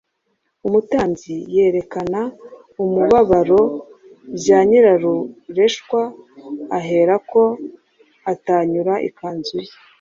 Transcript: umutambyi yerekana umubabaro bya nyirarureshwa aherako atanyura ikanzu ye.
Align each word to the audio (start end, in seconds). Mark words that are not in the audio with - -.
umutambyi 0.67 1.35
yerekana 1.55 2.21
umubabaro 2.83 3.61
bya 4.37 4.59
nyirarureshwa 4.67 6.01
aherako 6.77 7.41
atanyura 8.31 8.93
ikanzu 9.07 9.57
ye. 9.65 9.71